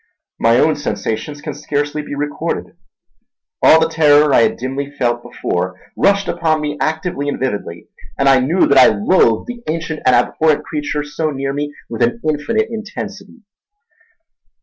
My 0.39 0.57
own 0.57 0.75
sensations 0.77 1.41
can 1.43 1.53
scarcely 1.53 2.01
be 2.01 2.15
recorded. 2.15 2.75
All 3.61 3.79
the 3.79 3.87
terror 3.87 4.33
I 4.33 4.41
had 4.41 4.57
dimly 4.57 4.89
felt 4.89 5.21
before 5.21 5.79
rushed 5.95 6.27
upon 6.27 6.59
me 6.59 6.75
actively 6.81 7.29
and 7.29 7.39
vividly, 7.39 7.87
and 8.17 8.27
I 8.27 8.39
knew 8.39 8.65
that 8.65 8.79
I 8.79 8.87
loathed 8.87 9.45
the 9.45 9.61
ancient 9.67 10.01
and 10.03 10.15
abhorrent 10.15 10.63
creature 10.65 11.03
so 11.03 11.29
near 11.29 11.53
me 11.53 11.71
with 11.87 12.01
an 12.01 12.19
infinite 12.27 12.67
intensity. 12.71 13.41